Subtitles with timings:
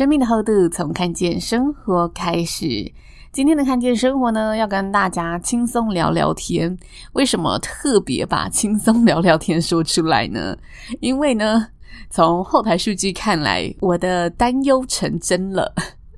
[0.00, 2.90] 生命的厚度从看见生活开始。
[3.32, 6.74] 今天的看见生活呢，要跟大家轻松聊聊天。
[7.12, 10.56] 为什么特别把轻松聊聊天说出来呢？
[11.00, 11.66] 因为呢，
[12.08, 15.70] 从后台数据看来，我的担忧成真了。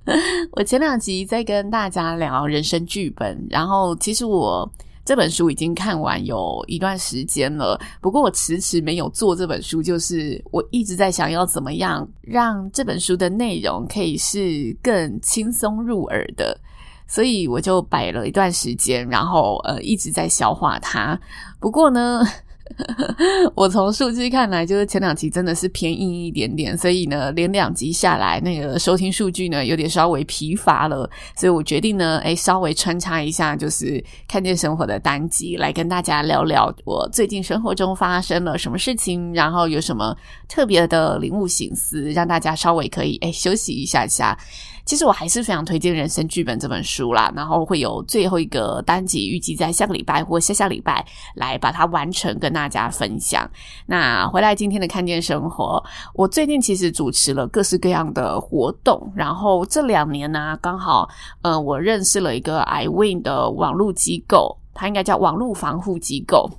[0.54, 4.73] 我前两集在跟大家聊人生剧本，然后其实我。
[5.05, 16.59] 这本书已经看完有一段时间了，不过我迟迟没有做这本书，就是我一直在想要怎么样让这本书的内容可以是更轻松入耳的，
[17.07, 21.19] 所以我就摆了一段时间，然后呃一直在消化它。
[21.59, 22.23] 不过呢。
[23.55, 40.16] 我从数据看来，就是前两集真的是偏硬一点点，所以呢，连两集下来，那个收听数据呢有点稍微疲乏了，所以我决定呢，诶，稍微穿插一下，就是看见生活的单集，来跟大家聊聊我最近生活中发生了什么事情，然后有什么
[40.49, 44.38] 特别的领悟省思，让大家稍微可以诶休息一下下。
[44.93, 51.02] 其实我还是非常推荐《人生剧本》这本书啦，然后会有最后一个单集，预计在下个礼拜或下下礼拜
[51.35, 53.51] 来把它完成，跟大家分享。
[53.87, 55.82] 那回来今天的看见生活，
[56.13, 61.09] 我最近其实主持了各式各样的活动，然后这两年呢、啊，刚好
[61.40, 66.50] 呃，我认识了一个 iWIN 的网络机构，它应该叫网络防护机构。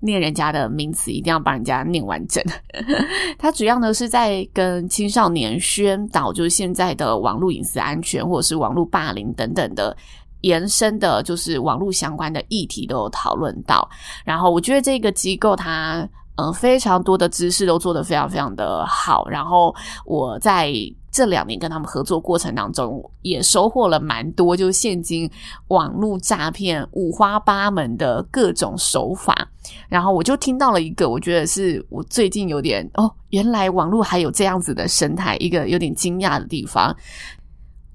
[0.00, 2.42] 念人家的名词一定要把人家念完整。
[3.38, 9.96] 他主要呢是在跟青少年宣导，就是现在的网络隐私安全，或者是网络霸凌等等的
[10.42, 13.88] 延伸的，就是网络相关的议题都有讨论到。
[14.24, 19.28] 然后我觉得这个机构它呃非常多的知识都做得非常非常的好。
[19.28, 19.74] 然后
[20.04, 20.72] 我在。
[21.10, 25.30] 这两年跟他们合作过程当中，也收获了蛮多，就是现金
[25.68, 29.48] 网络诈骗五花八门的各种手法。
[29.88, 36.94] 然后我就听到了一个，我觉得是我最近有点哦，原来网络还有这样子的生态，一个有点惊讶的地方。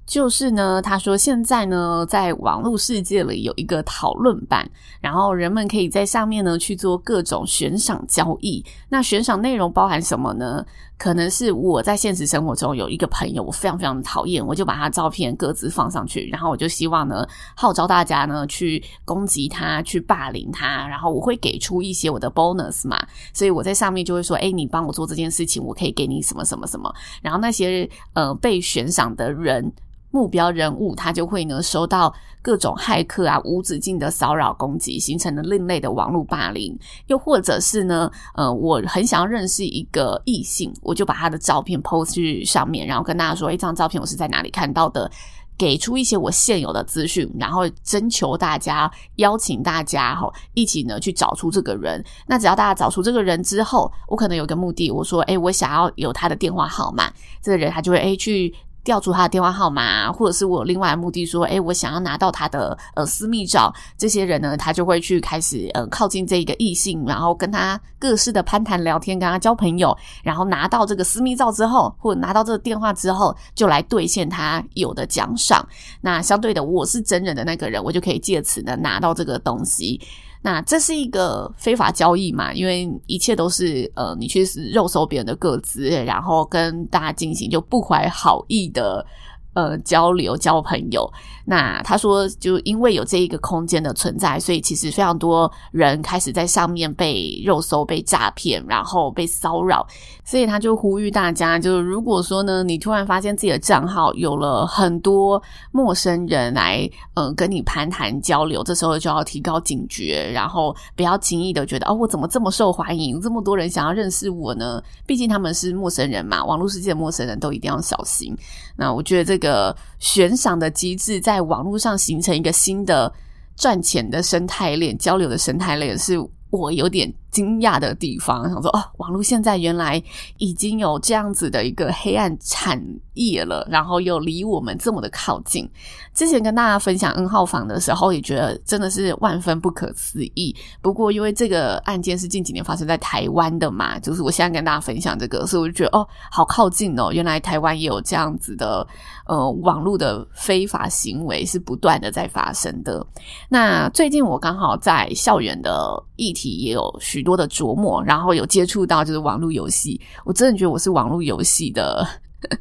[0.06, 4.68] 就是呢，他说现在呢，在网络世界里有一个讨论版，
[5.00, 8.62] 然后人们可以在上面呢去做各种悬赏交易。
[8.90, 10.64] 那悬赏内容包含什么呢？
[10.96, 17.26] 可能是我在现实生活中有一个朋友，我非常非常的讨厌，我就把他照片各自放上去，然后我就希望呢
[17.56, 26.94] 号召大家呢去攻击他，去霸凌他，然后我会给出一些我的 bonus 嘛，所以我在上面就会说，诶，你帮我做这件事情，我可以给你什么什么什么。
[27.22, 29.72] 然后那些呃被悬赏的人。
[30.14, 36.78] 目标人物，他就会呢收到各种骇客啊无止境的骚扰攻击，形成了另类的网络霸凌。
[37.08, 45.10] 又或者是呢，呃，我很想要认识一个异性，我就把他的照片 post 去上面，然后跟大家说，诶，这张照片我是在哪里看到的，
[45.58, 52.00] 给出一些我现有的资讯，然后征求大家，邀请大家哈一起呢去找出这个人。
[52.28, 58.54] 那只要大家找出这个人之后，我可能有个目的，我说，诶，我想要有他的电话号码，这个人他就会诶去。
[58.84, 75.66] 调出他的电话号码，或者是我有另外的目的说，诶，我想要拿到他的呃私密照，这些人呢，他就会去开始呃靠近这一个异性，然后跟他各式的攀谈聊天，跟他交朋友，然后拿到这个私密照之后，或者拿到这个电话之后，就来兑现他有的奖赏。
[76.02, 79.98] 那相对的，我是真人的那个人，我就可以借此呢拿到这个东西。
[80.46, 82.52] 那这是一个非法交易嘛？
[82.52, 84.44] 因为一切都是呃，你去
[84.74, 89.06] 肉搜别人的个资，然后跟大家进行就不怀好意的。
[89.54, 91.10] 呃，交流交朋友。
[91.46, 99.86] 那他说，就因为有这一个空间的存在，所以其实非常多人开始在上面被肉搜、被诈骗，然后被骚扰。
[100.24, 105.40] 所以他就呼吁大家，就是如果说呢，你突然发现自己的账号有了很多
[105.70, 114.82] 陌生人来，嗯、跟你攀谈交流，这时候就要提高警觉，然后不要轻易的觉得，哦，我怎么这么受欢迎，这么多人想要认识我呢？
[115.06, 118.34] 毕竟他们是陌生人嘛，网络世界的陌生人都一定要小心。
[118.76, 119.76] 那我觉得这个。
[120.00, 123.10] 悬赏的机制在网络上形成一个新的
[123.56, 126.18] 赚钱的生态链、交流的生态链，是
[126.50, 130.00] 我有点惊讶的地方，想说哦，网络现在原来
[130.38, 132.80] 已经有这样子的一个黑暗产
[133.14, 135.68] 业了，然后又离我们这么的靠近。
[136.14, 140.54] 之前跟大家分享 N 号房的时候，也觉得真的是万分不可思议。
[140.80, 148.86] 不过因为这个案件是近几年发生在台湾的嘛，就是我现在跟大家分享这个，所以我就觉得哦，好靠近哦，原来台湾也有这样子的
[149.26, 153.04] 呃网络的非法行为是不断的在发生的。
[153.48, 162.06] 那最近我刚好在校园的议题也有许多的琢磨，然后有接触到就是网络游戏，我真的觉得我是网络游戏的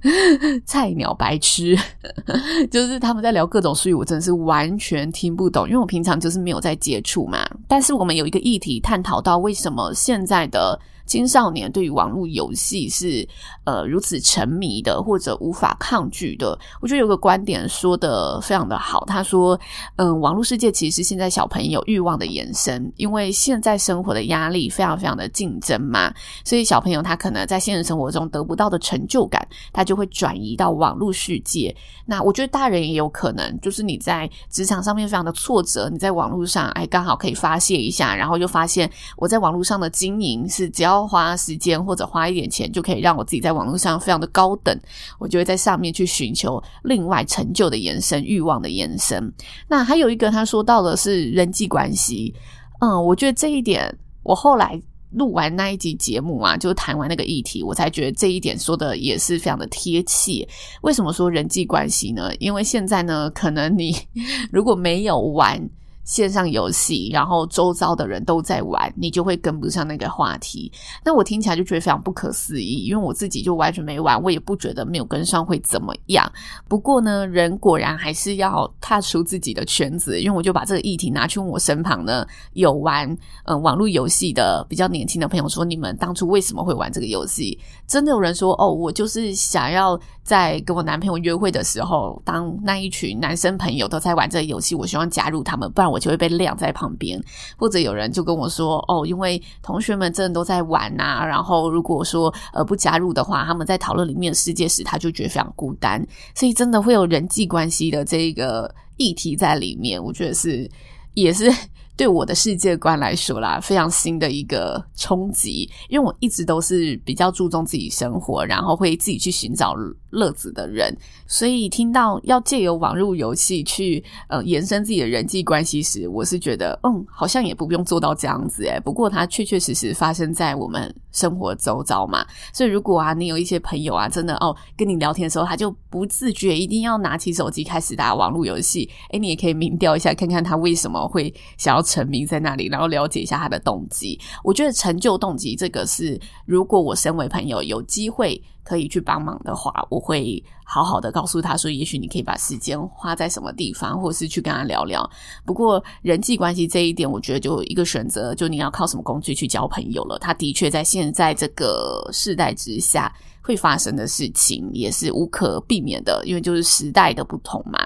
[0.65, 1.77] 菜鸟白痴，
[2.71, 7.39] 就是他们在聊各种术语，我真的是完全听不懂，因为我平常就是没有在接触嘛。
[7.67, 10.79] 但是我们有一个议题探讨到为什么现在的。
[11.05, 13.27] 青少年对于网络游戏是
[13.65, 16.57] 呃如此沉迷的，或者无法抗拒的。
[16.81, 19.59] 我觉得有个观点说的非常的好，他说
[19.97, 26.13] ：“嗯、网络世界其实现在小朋友欲望的延伸，因为现在生活的压力非常非常的竞争嘛，
[26.45, 31.75] 所以小朋友他可能在现实生活中得不到的成就感，他就会转移到网络世界。
[32.05, 40.92] 那我觉得大人也有可能，就是你在职场上面非常的挫折，你在网络上哎刚好可以发泄一下，然后就发现我在网络上的经营是只要。
[40.93, 44.77] 要花时间或者花一点钱，就可以让我自己在网络上非常的高等，
[45.19, 49.33] 我就会在上面去寻求另外成就的延伸、欲望的延伸。
[49.67, 52.33] 那还有一个他说到的是人际关系，
[52.79, 54.79] 嗯，我觉得这一点，我后来
[55.11, 60.47] 录完那一集节目啊，就谈完那个议题，我才觉得这一点说的也是非常的贴切。
[60.81, 62.31] 为什么说人际关系呢？
[62.39, 63.95] 因为现在呢，可能你
[64.51, 65.69] 如果没有玩。
[66.03, 70.71] 线上游戏，然后周遭的人都在玩，你就会跟不上那个话题。
[71.03, 76.29] 那我听起来就觉得非常不可思议，因为我自己就完全没玩，我也不觉得没有跟上会怎么样。
[76.67, 83.09] 不过呢，人果然还是要踏出自己的圈子，因为我就把这个议题拿去问我身旁呢有玩
[83.45, 87.57] 嗯网络游戏的比较年轻的朋友说：“你们当初为什么会玩这个游戏？”
[87.87, 97.21] 真的有人说：“哦，我就是想要在跟我男朋友约会的时候，当那一群男生朋友都在玩这个游戏，我希望加入他们，不然。”我就会被晾在旁边，
[97.55, 106.03] 或者有人就跟我说：“哦，因为同学们真的都在玩呐，然后如果说呃不加入的话，他们在讨论里面的世界时，他就觉得非常孤单，
[106.33, 110.03] 所以真的会有人际关系的这个议题在里面。
[110.03, 110.67] 我觉得是
[111.13, 111.51] 也是。”
[111.95, 119.75] 对我的世界观来说啦，非常新的一个冲击，因为我一直都是比较注重自己生活，然后会自己去寻找
[120.09, 120.95] 乐子的人，
[121.27, 128.79] 所以听到要借由网络游戏去呃延伸自己的人际关系时，我是觉得嗯，好像也不用做到这样子诶。
[128.79, 141.83] 不过它确确实实发生在我们生活周遭嘛，所以如果啊，你有一些朋友啊，真的哦，跟你聊天的时候，他就不自觉一定要拿起手机开始打网络游戏，诶，你也可以明调一下，看看他为什么会想要。
[141.93, 144.19] 沉迷在那里，然后了解一下他的动机。
[144.43, 155.09] 我觉得成就动机这个是，如果我身为朋友有机会可以去帮忙的话，我会好好的告诉他说，也许你可以把时间花在什么地方，或是去跟他聊聊。
[155.45, 160.17] 不过人际关系这一点，我觉得就一个选择，就你要靠什么工具去交朋友了。
[160.17, 167.79] 他的确在现在这个世代之下会发生的事情，也是无可避免的，因为就是时代的不同嘛。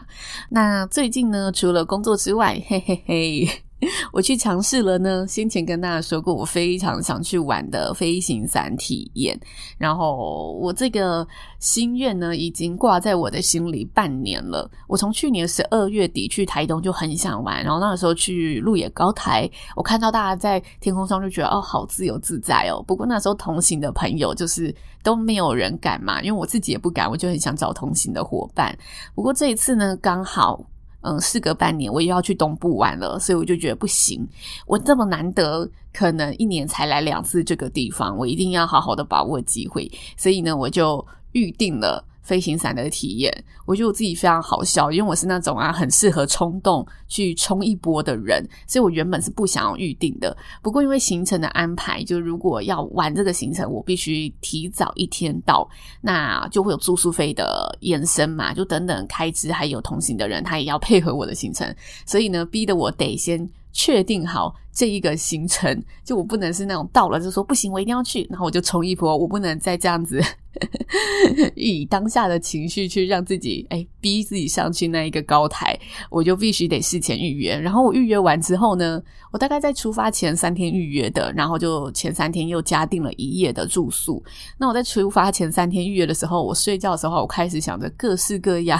[0.50, 3.63] 那最近呢，除了工作之外，嘿嘿嘿。
[4.12, 9.39] 我去尝试了呢，先前跟大家说过，我非常想去玩的飞行伞体验。
[9.77, 11.27] 然后我这个
[11.59, 14.68] 心愿呢，已经挂在我的心里半年了。
[14.88, 22.83] 我从去年十二月底去台东就很想玩，然后那个时候去鹿野高台，我看到大家在天空上就觉得哦，好自由自在哦。
[22.87, 24.73] 不过那时候同行的朋友就是
[25.04, 28.75] 都没有人敢嘛，因为我自己也不敢，我就很想找同行的伙伴。
[29.13, 30.66] 不过这一次呢，刚好。
[31.01, 34.27] 嗯，事隔半年，我又要去东部玩了，所以我就觉得不行。
[34.66, 39.89] 我这么难得，可能一年才来两次这个地方，我一定要好好的把握机会。
[40.18, 42.04] 所以呢，我就预定了。
[42.27, 43.33] 飞行伞的体验，
[43.65, 50.35] 我觉得我自己非常好笑，因为我是那种啊很适合冲动去冲一波的人，所以我原本是不想要预定的。
[50.61, 55.65] 不过因为行程的安排，就如果要玩这个行程，我必须提早一天到，
[56.01, 61.73] 那就会有住宿费的延伸嘛，就等等开支，还有同行的人他也要配合我的行程，
[62.05, 70.21] 所以呢，逼得我得先确定好这一个行程，就我不能是那种到了就说不行，我一定要去，然后我就冲一波，我不能再这样子。
[71.55, 75.79] 以当下的情绪去让自己哎，逼自己上去那一个高台，
[76.11, 77.59] 我就必须得事前预约。
[77.59, 84.23] 然后我预约完之后呢，我大概在出发前三天预约的，然后就前三天又加订了一夜的住宿。
[84.59, 88.79] 那我在出发前三天预约的时候，我睡觉的时候，我开始想着各式各样。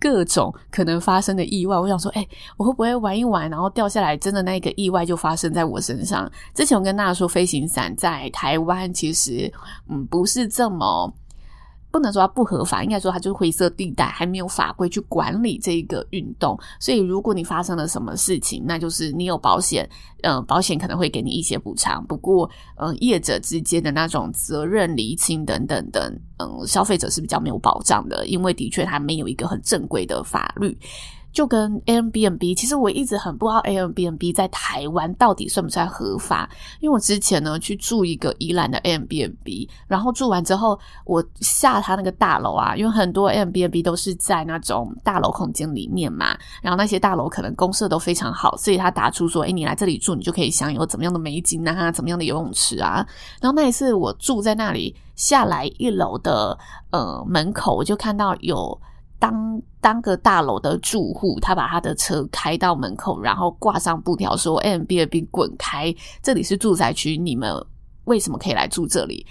[0.00, 6.28] 各种可能发生的意外，我想说，哎、我会不会玩一玩，然后掉下来，真的那个意外就发生在我身上？
[6.52, 9.50] 之前我跟大家说，飞行伞在台湾其实，
[9.88, 11.14] 嗯，不是这么。
[11.92, 16.58] 不能说它不合法，应该说它就是灰色地带，还没有法规去管理这一个运动。
[16.80, 19.86] 所以，如果你发生了什么事情，那就是你有保险，
[20.22, 22.02] 嗯、保险可能会给你一些补偿。
[22.06, 26.02] 不过，嗯、业者之间的那种责任厘清等等等，
[26.38, 30.74] 嗯、消费者是比较没有保障的，因为的确它没有一个很正规的法律。
[31.32, 36.48] 就跟 Airbnb，其实我一直很不知道 Airbnb 在台湾到底算不算合法。
[36.80, 53.06] 因为我之前呢去住一个宜兰的 Airbnb，然后住完之后，我下他那个大楼啊，因为很多 Airbnb 都是在那种大楼空间里面嘛，然后那些大楼可能公设都非常好，所以他打出说，诶，你来这里住，你就可以享有怎么样的美景啊，怎么样的游泳池啊。
[53.40, 56.58] 然后那一次我住在那里，下来一楼的
[56.90, 58.78] 呃门口，我就看到有。
[59.22, 65.94] 当当个大楼的住户，他把他的车开到门口，然后挂上布条说：“Airbnb 滚开！
[66.20, 67.54] 这里是住宅区，你们
[68.06, 69.24] 为什么可以来住这里？”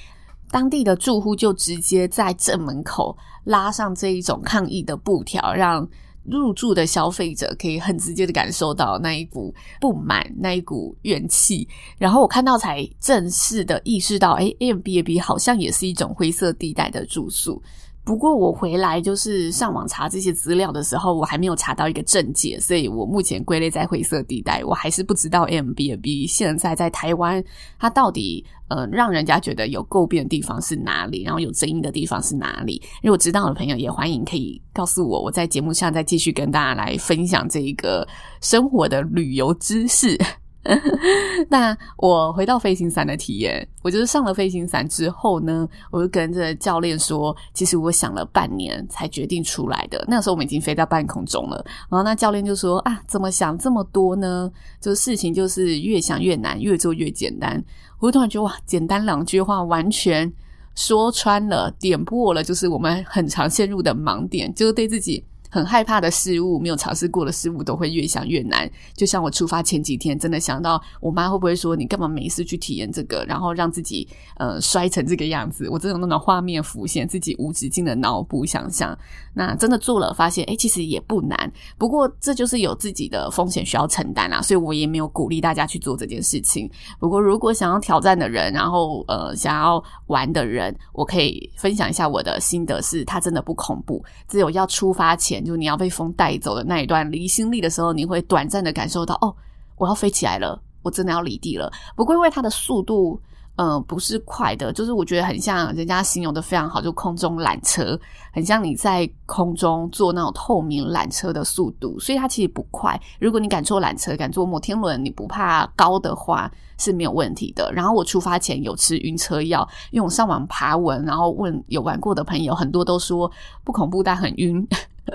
[0.50, 5.86] 当地的住户就直接在正门口拉上这一种抗议的布条，让
[6.24, 11.68] 入住的消费者可以很直接的感受到那一股不满、那一股怨气。
[11.98, 17.62] 然后我看到才正式的意识到，诶，Airbnb 好像也是一种灰色地带的住宿。
[18.04, 24.64] 不过我回来就是上网查这些资料的时候，我还没有查到一个正解，所以我目前归类在灰色地带。
[24.66, 27.44] 我还是不知道 Airbnb 现在在台湾
[27.78, 32.82] 它到底呃让人家觉得有诟病的地方是哪里，然后有争议的地方是哪里？
[33.04, 38.08] 如果知道的朋友也欢迎可以告诉我，我在节目上再继续跟大家来分享这一个
[38.42, 40.20] 生活的旅游知识。
[41.50, 50.06] 那我回到飞行伞的体验，我就是上了飞行伞之后呢，我就跟着教练说，其实我想了半年才决定出来的。
[50.08, 54.52] 那时候我们已经飞在半空中了，然后那教练就说啊，怎么想这么多呢？
[54.80, 57.64] 就是事情就是越想越难，越做越简单。
[58.00, 60.32] 我就突然觉得哇，简单两句话完全
[60.76, 65.24] 说穿了，点破了，就是我们很常陷入的盲点，就是对自己。
[65.52, 68.72] 很害怕的事物，没有尝试过的事物，都会越想越难。
[68.96, 75.68] 就像我出发前几天，真的想到我妈会不会说，你干嘛没事去体验这个，然后让自己呃摔成这个样子？
[75.70, 78.98] 我真的那种画面浮现，自己无止境的脑补想象。
[79.34, 81.52] 那真的做了，发现诶，其实也不难。
[81.78, 86.72] 不过这就是有自己的风险需要承担啊，所以我也没有鼓励大家去做这件事情。
[86.98, 94.02] 不过如果想要挑战的人，然后呃想要玩的人，我可以分享一下我的心得是，它真的不恐怖。
[94.30, 95.41] 只有要出发前。
[95.44, 99.36] 就你要被风带走的那一段离心力的时候，你会短暂的感受到哦，
[99.78, 101.72] 我要飞起来了，我真的要离地了。
[101.96, 103.20] 不过因为它的速度，
[103.58, 108.00] 嗯、呃，不是快的，就是我觉得很像人家形容的非常好，就空中缆车，
[108.34, 113.00] 很像你在空中坐那种透明缆车的速度，所以它其实不快。
[113.20, 117.72] 如果你敢坐缆车，敢坐摩天轮，你不怕高的话是没有问题的。
[117.74, 123.30] 然后我出发前有吃晕车药，因为我上网爬文，然后问有玩过的朋友，很多都说
[123.66, 124.66] 不恐怖，但很晕。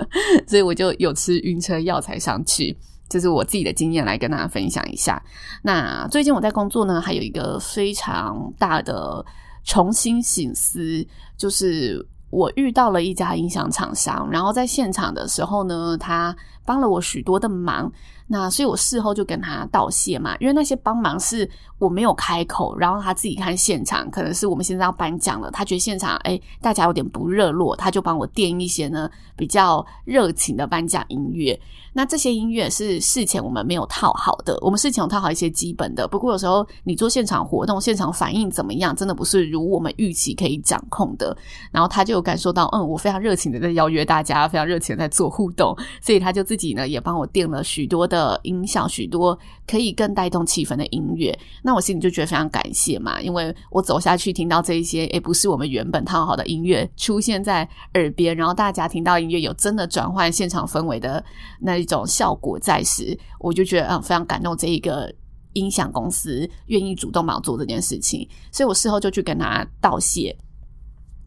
[0.47, 2.77] 所以我就有吃晕车药才上去，
[3.09, 5.21] 这是我自己的经验来跟大家分享一下。
[5.63, 9.25] 那最近我在工作呢，还有一个非常大的
[9.63, 11.05] 重新醒思，
[11.37, 16.35] 就是我遇到了一家音响厂商，然后在现场的时候呢，他
[16.65, 17.91] 帮了我许多的忙。
[18.29, 31.57] 那所以我事后就跟他道谢嘛，因为那些帮忙是我没有开口，然后他自己看现场，可能是我们现在要颁奖了，他觉得现场哎大家有点不热络，他就帮我垫一些呢比较热情的颁奖音乐。
[31.93, 41.35] 那这些音乐是事前我们没有套好的，我们事前有套好一些基本的，不过有时候你做现场活动，现场反应怎么样，真的不是如我们预期可以掌控的。
[41.71, 48.16] 然后他就有感受到，嗯，我非常热情的在邀约大家，非常热情在做互动，所以他就自己呢也帮我垫了许多的。
[48.17, 61.23] 的音响许多可以更带动气氛的音乐，那我心里就觉得非常感谢嘛，因为我走下去听到这一些，诶，不是我们原本套好的音乐出现在耳边，然后大家听到音乐有真的转换现场氛围的
[61.59, 65.13] 那一种效果在时，我就觉得嗯非常感动，这一个
[65.53, 70.35] 音响公司愿意主动帮我做这件事情，所以我事后就去跟他道谢。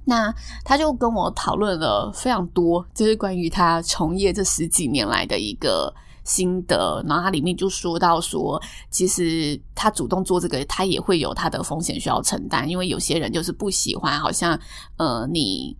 [0.06, 5.94] 那他就跟我讨论了非常多，就是关于他从业这十几年来的一个
[6.30, 14.58] 心得，然后他里面就说到说，其实他主动做这个，他也会有他的风险需要承担，因为有些人就是不喜欢，好像
[14.96, 15.76] 呃你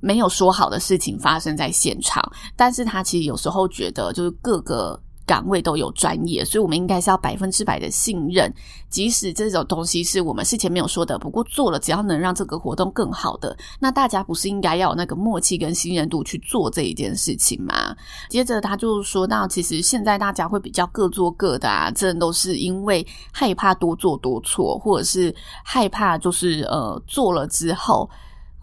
[0.00, 2.22] 没有说好的事情发生在现场，
[2.56, 4.98] 但是他其实有时候觉得就是各个。
[5.28, 8.50] 岗位都有专业，所以我们应该是要百分之百的信任，
[8.88, 17.94] 即使这种东西是我们事前没有说的，不过做了，只要能让这个活动更好的，那大家不是应该要有那个默契跟信任度去做这一件事情吗？
[18.30, 28.08] 接着他就说到，其实现在大家会比较各做各的啊，这都是因为害怕多做多错，或者是害怕就是呃做了之后。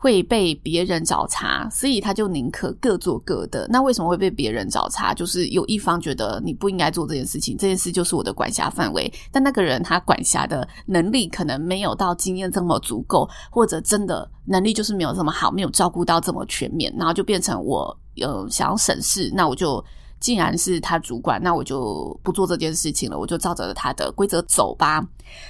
[0.05, 3.67] 会被别人找茬，所以他就宁可各做各的。
[3.71, 5.15] 那为什么会被别人找茬？
[5.15, 9.11] 就是有一方觉得你不应该做这件事情，这件事就是我的管辖范围。
[9.31, 19.83] 但那个人他管辖的能力可能没有到经验这么足够，或者真的能力就是没有这么好，没有照顾到这么全面，然后就变成我呃想要省事，那我就。
[20.19, 25.05] 既然是他主管，那我就不做这件事情了，我就照着他的规则走吧。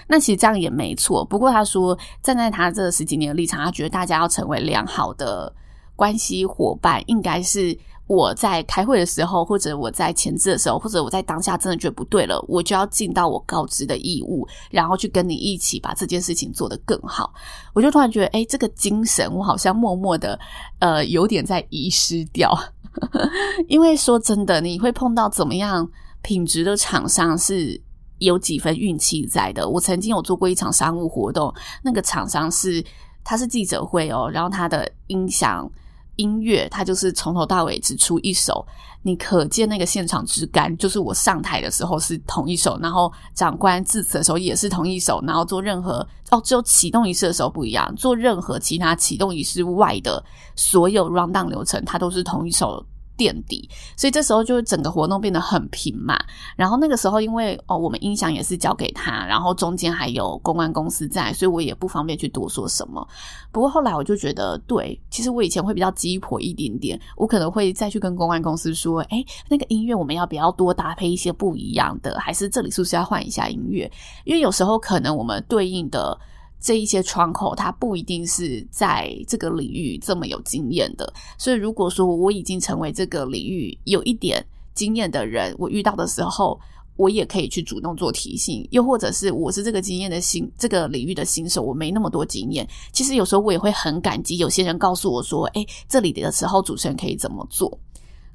[0.07, 1.23] 那其实这样也没错。
[1.23, 5.53] 不过他说，站在他这十几年的立场，他觉得大家要成为良好的
[5.95, 17.33] 关系伙伴，应该是我在开会的时候，或者我在前置的时候，或者我在当下真的觉得不对了，我就要尽到我告知的义务，然后去跟你一起把这件事情做得更好。
[17.73, 20.39] 我就突然觉得，诶，这个精神我好像默默的，
[20.79, 22.57] 呃，有点在遗失掉。
[23.67, 25.89] 因为说真的，你会碰到怎么样
[26.21, 27.81] 品质的厂商是
[28.19, 29.67] 有几分运气在的。
[29.67, 32.83] 我曾经有做过一场商务活动，那个厂商是
[33.23, 35.69] 他是记者会哦，然后他的音响
[36.17, 38.65] 音乐它就是从头到尾只出一首，
[39.01, 40.75] 你可见那个现场之干。
[40.77, 50.23] 就是我上台的时候是同一首，然后长官致辞的时候也是同一首，然后做任何哦，只有启动仪式的时候不一样，做任何其他启动仪式外的
[50.55, 52.85] 所有 rundown 流程，它都是同一首。
[53.17, 56.17] 垫底，所以这时候就整个活动变得很平嘛。
[56.55, 63.07] 然后那个时候，因为哦，我们音响也是交给他，然后中间还有公关公司在，所以我也不方便去多说什么。
[63.51, 72.19] 不过后来我就觉得，对，其实我以前会比较鸡婆一点点，我可能会再去跟公关公司说，哎，那个音乐我们要不要多搭配一些不一样的？
[72.19, 73.91] 还是这里是不是要换一下音乐？
[74.23, 76.17] 因为有时候可能我们对应的。
[76.59, 84.43] 这一些窗口，他不一定是在这个领域这么有经验的，所以如果说我已经成为这个领域有一点
[84.73, 86.59] 经验的人，我遇到的时候，
[86.95, 97.79] 我也可以去主动做提醒，又或者是我是这个经验的新这个领域的新手，我没那么多经验，其实有时候我也会很感激有些人告诉我说，诶，这里的时候主持人可以怎么做，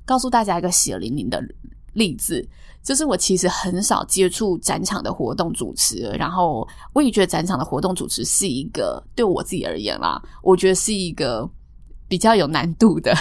[0.04, 1.42] 告诉大家一个血淋淋的
[1.94, 2.48] 例子。
[2.82, 11.48] 就是我其实很少接触展场的活动主持，然后我也觉得展场的活动主持是一个对我自己而言啦，我觉得是一个
[12.08, 13.14] 比较有难度的。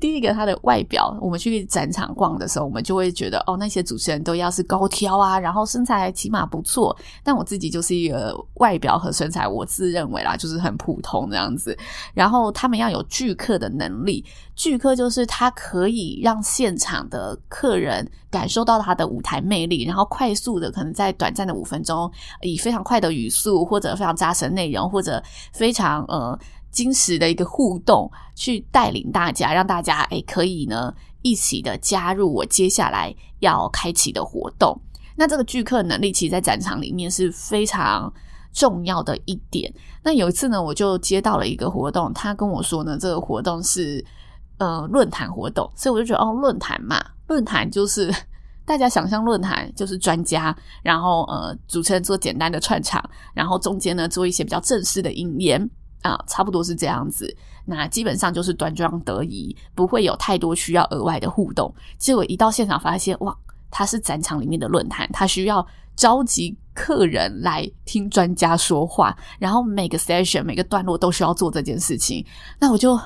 [0.00, 6.96] 第一个，他的外表，我们去展场逛的时候，我们就会觉得哦，那些主持人都要是高挑啊，然后身材起码不错。
[7.22, 11.76] 但我自己就是一个外表和身材，我自认为啦，就是很普通这样子。
[12.14, 22.10] 然后他们要有聚客的能力，聚客就是他可以让现场的客人感受到他的舞台魅力，然后快速的可能在短暂的五分钟，
[22.42, 26.38] 以非常快的语速或者非常扎实的内容，或者非常呃。
[26.72, 34.76] 精实的一个互动，去带领大家，让大家诶可以呢一起的加入我接下来要开启的活动。
[35.14, 38.12] 那这个聚客能力，其实在展场里面是非常
[38.52, 39.72] 重要的一点。
[40.02, 44.02] 那有一次呢，我就接到了一个活动，他跟我说呢，这个活动是
[44.56, 48.10] 呃论坛活动，所以我就觉得哦，论坛嘛，论坛就是
[48.64, 53.04] 大家想象论坛就是专家，然后呃主持人做简单的串场，
[53.34, 55.70] 然后中间呢做一些比较正式的引言。
[56.02, 57.34] 啊，差不多是这样子。
[57.64, 61.72] 那基本上就是端庄得宜，不会有太多需要额外的互动。
[61.96, 63.36] 结果一到现场发现，哇，
[63.70, 72.24] 它是展场里面的论坛，它需要召集客人来听专家说话，然后每个 session 每个段落都需要做这件事情。
[72.58, 72.98] 那我就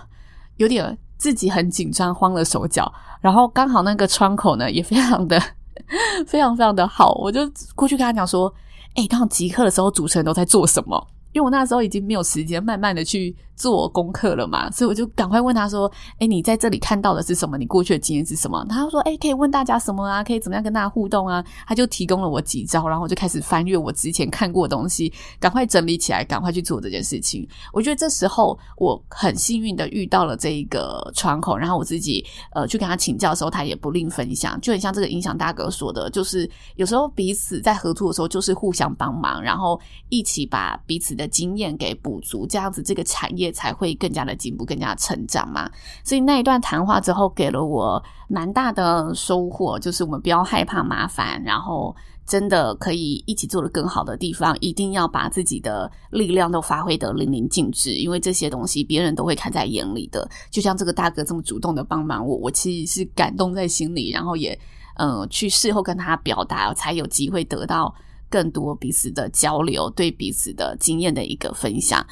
[0.56, 2.90] 有点自己很紧张，慌了手脚。
[3.20, 5.38] 然后刚好那个窗口呢，也非常的
[6.26, 7.40] 非常非常的好，我就
[7.74, 8.52] 过去跟他讲说
[8.96, 11.06] ：“诶，当即刻的时候，主持人都在做什么？”
[11.36, 17.58] 因为我那时候已经没有时间慢慢的去做功课了嘛，所以我就赶快问他说：“诶，你在这里看到的是什么？
[17.58, 20.24] 你过去的经验是什么？”他说：“诶，可以问大家什么啊？
[20.24, 27.46] 可以怎么样跟大家互动啊？”他就提供了我几招，然后我就开始翻阅我之前看过的东西，赶快整理起来，赶快去做这件事情。
[27.70, 45.70] 我觉得这时候我很幸运的遇到了这一个窗口，然后我自己呃去跟他请教的时候，他也不吝分享，就很像这个音响大哥说的，就是有时候彼此在合作的时候就是互相帮忙，然后一起把彼此的经验给补足，这样子这个产业才会更加的进步，更加成长嘛。
[46.04, 51.94] 所以那一段谈话之后，给了我蛮大的收获，就是我们不要害怕麻烦，然后
[52.26, 60.28] 真的可以一起做得更好的地方，一定要把自己的力量都发挥得淋漓尽致，因为这些东西别人都会看在眼里的。
[60.50, 64.58] 就像这个大哥这么主动的帮忙我，我其实是感动在心里，然后也
[64.98, 67.94] 嗯、去事后跟他表达，才有机会得到。
[68.28, 72.06] 更多彼此的交流，对彼此的经验的一个分享，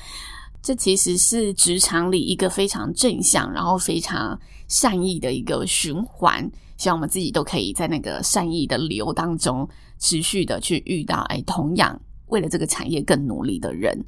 [0.62, 6.50] 这其实是职场里一个非常正向，然后非常善意的一个循环。
[6.76, 14.04] 希望我们自己都可以在那个善意的流当中，持续的去遇到，哎，同样为了这个产业更努力的人。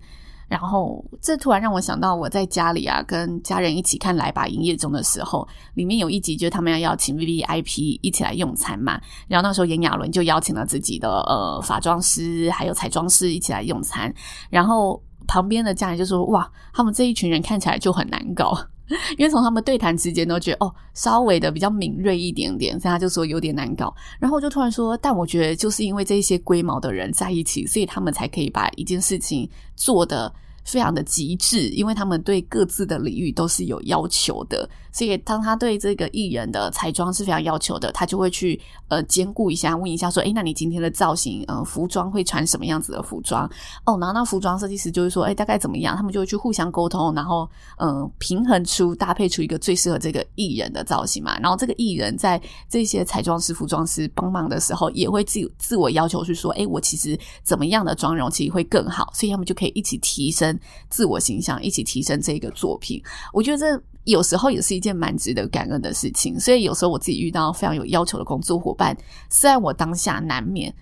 [0.49, 9.01] 然后，这突然让我想到，我在家里啊，跟家人一起看《来吧营业中》的时候，里面有一集就是他们要邀请 VVIP 一起来用餐嘛。
[9.27, 14.13] 然后那时候炎亚纶就邀请了自己的呃化妆师还有彩妆师一起来用餐。
[14.49, 18.57] 然后旁边的家人就说：“哇，他们这一群人看起来就很难搞，
[19.19, 23.95] 因为从他们对谈之间都觉得哦，稍微的比较敏锐一点点。”所以他就说有点难搞。
[24.19, 30.33] 然后我就突然说：“但我觉得就是因为这些龟毛的人在一起，所以他们才可以把一件事情做的
[30.67, 43.49] 非常的极致，因为他们对各自的领域都是有要求的，所以当他对这个艺人的彩妆是非常要求的，他就会去呃兼顾一下，问一下说，哎，那你今天的造型，呃，服装会穿什么样子的服装？
[43.85, 45.97] 哦，然后那服装设计师就会说，哎，大概怎么样？
[45.97, 47.49] 他们就会去互相沟通，然后
[47.79, 51.39] 嗯、平衡出搭配出一个最适合这个艺人的造型嘛。
[51.39, 60.56] 然后这个艺人在这些彩妆师、服装师帮忙的时候，也会自自我要求去说，哎，我其实怎么样的妆容其实会更好，所以他们就可以一起提升。
[60.89, 66.39] 自我形象，一起提升这个作品，我觉得这有时候也是一件蛮值得感恩的事情。
[66.39, 68.97] 所以有时候我自己遇到非常有要求的工作伙伴，
[69.31, 70.73] 虽然我当下难免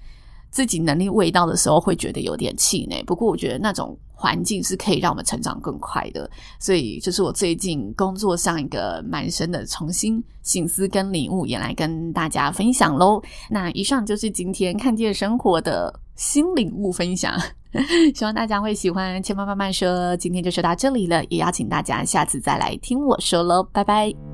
[0.51, 6.31] 自己能力未到的时候会觉得有点气馁，不过我觉得那种环境是可以让我们成长更快的。
[6.61, 13.23] 所以这是我最近工作上一个蛮深的重新醒思跟领悟，也来跟大家分享喽。
[13.51, 17.35] 那以上就是今天看见生活的新领悟分享。
[18.15, 24.34] 希望大家会喜欢，千万慢慢说，今天就说到这里了，也邀请大家下次再来听我说喽，拜拜。